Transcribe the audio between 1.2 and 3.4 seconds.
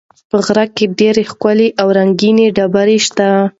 ښکلې او رنګینې ډبرې شته.